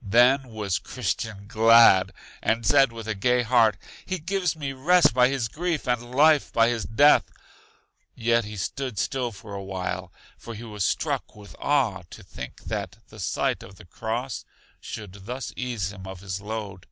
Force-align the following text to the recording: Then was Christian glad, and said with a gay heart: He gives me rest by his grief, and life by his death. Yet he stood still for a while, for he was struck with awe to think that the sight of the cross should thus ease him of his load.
Then 0.00 0.44
was 0.50 0.78
Christian 0.78 1.48
glad, 1.48 2.12
and 2.40 2.64
said 2.64 2.92
with 2.92 3.08
a 3.08 3.16
gay 3.16 3.42
heart: 3.42 3.76
He 4.06 4.20
gives 4.20 4.54
me 4.54 4.72
rest 4.72 5.12
by 5.12 5.26
his 5.26 5.48
grief, 5.48 5.88
and 5.88 6.14
life 6.14 6.52
by 6.52 6.68
his 6.68 6.84
death. 6.84 7.32
Yet 8.14 8.44
he 8.44 8.56
stood 8.56 8.96
still 8.96 9.32
for 9.32 9.54
a 9.56 9.64
while, 9.64 10.12
for 10.38 10.54
he 10.54 10.62
was 10.62 10.84
struck 10.86 11.34
with 11.34 11.56
awe 11.58 12.04
to 12.10 12.22
think 12.22 12.60
that 12.66 12.98
the 13.08 13.18
sight 13.18 13.64
of 13.64 13.74
the 13.74 13.84
cross 13.86 14.44
should 14.80 15.26
thus 15.26 15.52
ease 15.56 15.92
him 15.92 16.06
of 16.06 16.20
his 16.20 16.40
load. 16.40 16.86